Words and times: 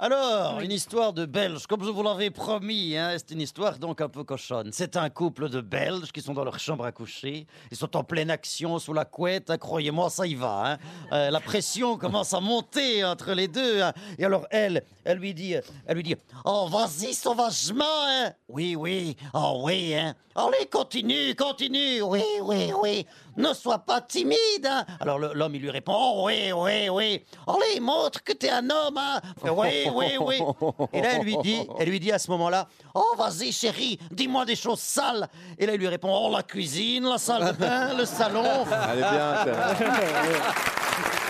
Alors, 0.00 0.60
une 0.60 0.70
histoire 0.70 1.12
de 1.12 1.26
Belges, 1.26 1.66
comme 1.66 1.82
je 1.82 1.90
vous 1.90 2.04
l'avais 2.04 2.30
promis, 2.30 2.96
hein, 2.96 3.16
c'est 3.16 3.32
une 3.32 3.40
histoire 3.40 3.78
donc 3.80 4.00
un 4.00 4.08
peu 4.08 4.22
cochonne. 4.22 4.70
C'est 4.72 4.96
un 4.96 5.10
couple 5.10 5.48
de 5.48 5.60
Belges 5.60 6.12
qui 6.12 6.20
sont 6.20 6.34
dans 6.34 6.44
leur 6.44 6.60
chambre 6.60 6.84
à 6.84 6.92
coucher, 6.92 7.48
ils 7.72 7.76
sont 7.76 7.96
en 7.96 8.04
pleine 8.04 8.30
action 8.30 8.78
sous 8.78 8.92
la 8.92 9.04
couette, 9.04 9.50
hein, 9.50 9.58
croyez-moi, 9.58 10.08
ça 10.08 10.24
y 10.24 10.36
va. 10.36 10.62
hein. 10.72 10.78
Euh, 11.12 11.30
la 11.32 11.40
pression 11.40 11.96
commence 11.98 12.32
à 12.32 12.38
monter 12.38 13.04
entre 13.04 13.32
les 13.32 13.48
deux. 13.48 13.82
hein. 13.82 13.92
Et 14.18 14.24
alors 14.24 14.46
elle, 14.52 14.84
elle 15.04 15.18
lui 15.18 15.34
dit, 15.34 15.54
elle 15.86 15.96
lui 15.96 16.04
dit, 16.04 16.14
oh 16.44 16.68
vas-y 16.70 17.12
sauvagement, 17.12 17.84
hein. 18.06 18.30
Oui, 18.48 18.76
oui, 18.76 19.16
oh 19.34 19.62
oui, 19.64 19.96
hein. 19.96 20.14
Allez, 20.36 20.66
continue, 20.70 21.34
continue, 21.34 22.00
oui, 22.02 22.22
oui, 22.42 22.70
oui. 22.80 23.04
Ne 23.36 23.52
sois 23.52 23.78
pas 23.78 24.00
timide. 24.00 24.68
Alors 25.00 25.18
l'homme, 25.18 25.54
il 25.56 25.62
lui 25.62 25.70
répond, 25.70 25.92
oh 25.96 26.22
oui, 26.26 26.52
oui, 26.52 26.88
oui. 26.88 27.24
Allez, 27.48 27.80
montre 27.80 28.22
que 28.22 28.32
t'es 28.32 28.50
un 28.50 28.70
homme, 28.70 28.96
hein. 28.98 29.20
Oui, 29.42 29.87
oui, 29.94 30.16
oui. 30.20 30.40
Et 30.92 31.00
là, 31.00 31.14
elle 31.14 31.22
lui 31.22 31.36
dit, 31.38 31.66
elle 31.78 31.88
lui 31.88 32.00
dit 32.00 32.12
à 32.12 32.18
ce 32.18 32.30
moment-là, 32.30 32.68
oh 32.94 33.14
vas-y 33.16 33.52
chérie, 33.52 33.98
dis-moi 34.10 34.44
des 34.44 34.56
choses 34.56 34.80
sales. 34.80 35.28
Et 35.58 35.66
là, 35.66 35.74
il 35.74 35.80
lui 35.80 35.88
répond, 35.88 36.14
oh 36.14 36.32
la 36.32 36.42
cuisine, 36.42 37.04
la 37.04 37.18
salle 37.18 37.52
de 37.52 37.58
bain, 37.58 37.94
le 37.94 38.04
salon. 38.04 38.44
Elle 38.92 38.98
est 38.98 39.00
bien. 39.00 39.44